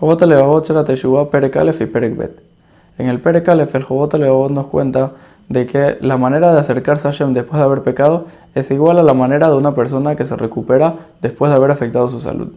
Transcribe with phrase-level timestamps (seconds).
[0.00, 2.42] Jobot Levavot Shela Teshuvah Perek y Perek Bet.
[2.98, 5.12] En el Perek el Jobot Levavot nos cuenta
[5.48, 9.02] de que la manera de acercarse a Hashem después de haber pecado es igual a
[9.02, 12.52] la manera de una persona que se recupera después de haber afectado su salud.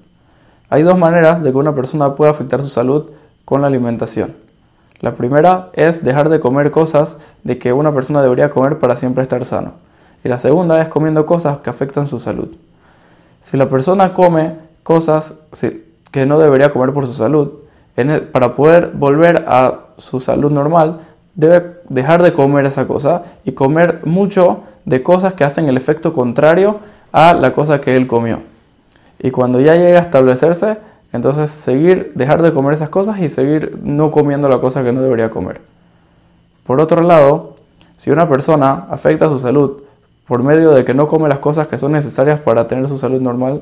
[0.69, 3.09] Hay dos maneras de que una persona pueda afectar su salud
[3.43, 4.35] con la alimentación.
[4.99, 9.23] La primera es dejar de comer cosas de que una persona debería comer para siempre
[9.23, 9.73] estar sano.
[10.23, 12.49] Y la segunda es comiendo cosas que afectan su salud.
[13.41, 15.37] Si la persona come cosas
[16.11, 17.51] que no debería comer por su salud,
[18.31, 20.99] para poder volver a su salud normal,
[21.35, 26.13] debe dejar de comer esa cosa y comer mucho de cosas que hacen el efecto
[26.13, 26.79] contrario
[27.11, 28.41] a la cosa que él comió.
[29.19, 30.77] Y cuando ya llegue a establecerse,
[31.13, 35.01] entonces seguir, dejar de comer esas cosas y seguir no comiendo la cosa que no
[35.01, 35.61] debería comer.
[36.65, 37.55] Por otro lado,
[37.97, 39.83] si una persona afecta su salud
[40.27, 43.21] por medio de que no come las cosas que son necesarias para tener su salud
[43.21, 43.61] normal,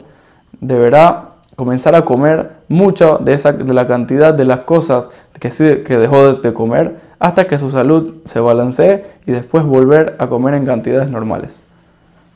[0.62, 5.10] deberá comenzar a comer mucho de, esa, de la cantidad de las cosas
[5.42, 5.50] que,
[5.84, 10.54] que dejó de comer hasta que su salud se balancee y después volver a comer
[10.54, 11.62] en cantidades normales.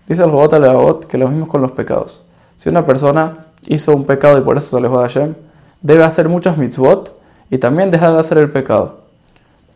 [0.09, 2.25] Dice el Jobot Alevabot que lo mismo con los pecados.
[2.57, 5.35] Si una persona hizo un pecado y por eso se alejó de Hashem,
[5.81, 7.17] debe hacer muchos mitzvot
[7.49, 9.03] y también dejar de hacer el pecado.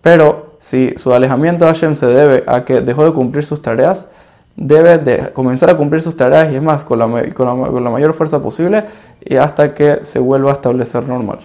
[0.02, 4.09] Pero si su alejamiento de Hashem se debe a que dejó de cumplir sus tareas,
[4.58, 8.13] debe de comenzar a cumplir sus tareas y es más, con la, con la, mayor
[8.13, 8.86] fuerza posible
[9.23, 11.39] y hasta que se vuelva a establecer normal.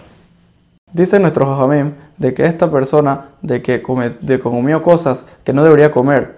[0.92, 3.82] Dice nuestro Jajamim de que esta persona de que
[4.20, 6.36] de comió cosas que no debería comer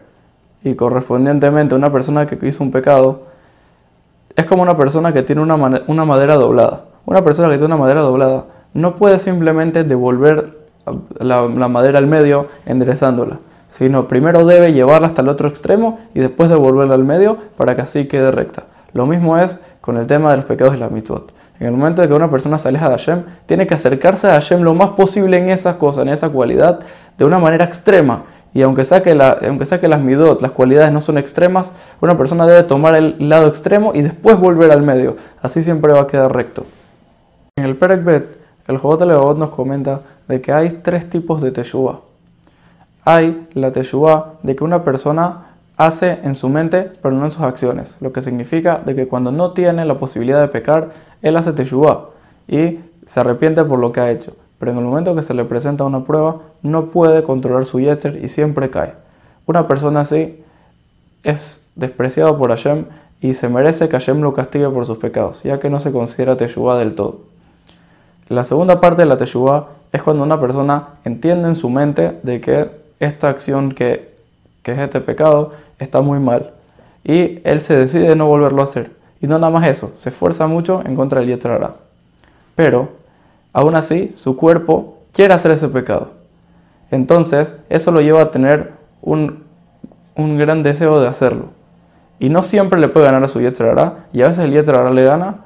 [0.65, 3.23] y correspondientemente una persona que hizo un pecado
[4.35, 5.55] es como una persona que tiene una,
[5.87, 6.87] una madera doblada.
[7.07, 10.59] Una persona que tiene una madera doblada no puede simplemente devolver
[11.21, 16.21] la, la madera al medio enderezándola sino primero debe llevarla hasta el otro extremo y
[16.21, 18.65] después devolverla al medio para que así quede recta.
[18.93, 21.33] Lo mismo es con el tema de los pecados y la mitzvot.
[21.59, 24.33] En el momento de que una persona se aleja de Hashem, tiene que acercarse a
[24.33, 26.81] Hashem lo más posible en esas cosas, en esa cualidad,
[27.17, 28.25] de una manera extrema.
[28.53, 32.47] Y aunque saque, la, aunque saque las midot, las cualidades no son extremas, una persona
[32.47, 35.17] debe tomar el lado extremo y después volver al medio.
[35.43, 36.67] Así siempre va a quedar recto.
[37.57, 38.39] En el Perek Bet,
[38.69, 42.14] el Jobot Levavot nos comenta de que hay tres tipos de Teshuvah
[43.05, 47.43] hay la teshuvah de que una persona hace en su mente, pero no en sus
[47.43, 50.91] acciones, lo que significa de que cuando no tiene la posibilidad de pecar,
[51.23, 52.07] él hace teshuvah
[52.49, 54.37] y se arrepiente por lo que ha hecho.
[54.59, 58.25] Pero en el momento que se le presenta una prueba, no puede controlar su yetzer
[58.25, 58.95] y siempre cae.
[59.47, 60.43] Una persona así
[61.23, 62.87] es despreciado por Hashem
[63.21, 66.37] y se merece que Hashem lo castigue por sus pecados, ya que no se considera
[66.37, 67.23] teshuvah del todo.
[68.29, 72.41] La segunda parte de la teshuvah es cuando una persona entiende en su mente de
[72.41, 74.15] que esta acción que,
[74.65, 76.53] es este pecado está muy mal.
[77.03, 78.93] Y él se decide no volverlo a hacer.
[79.21, 81.77] Y no nada más eso, se esfuerza mucho en contra del Yetrara.
[82.55, 82.91] Pero,
[83.53, 86.13] aún así, su cuerpo quiere hacer ese pecado.
[86.91, 88.73] Entonces, eso lo lleva a tener
[89.03, 89.45] un,
[90.17, 91.47] gran deseo de hacerlo.
[92.19, 95.05] Y no siempre le puede ganar a su Yetrara, y a veces el Yetrara le
[95.05, 95.45] gana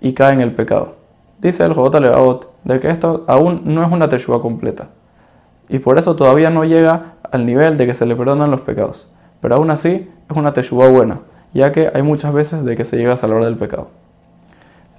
[0.00, 0.96] y cae en el pecado.
[1.40, 4.90] Dice el Jobot Levavot de que esto aún no es una teshuva completa
[5.68, 9.08] y por eso todavía no llega al nivel de que se le perdonan los pecados.
[9.40, 11.20] Pero aún así es una teshuva buena,
[11.52, 13.88] ya que hay muchas veces de que se llega a salvar del pecado.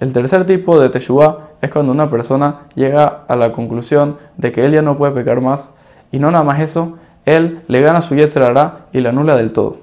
[0.00, 4.64] El tercer tipo de teshuva es cuando una persona llega a la conclusión de que
[4.64, 5.72] él ya no puede pecar más
[6.10, 9.76] y no nada más eso, él le gana su yetzerara y la anula del todo.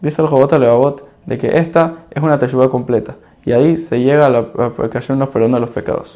[0.00, 3.16] Dice el Jobot Levavot de que esta es una teshuva completa
[3.46, 6.14] y ahí se llega a la, a que nos perdona los pecados.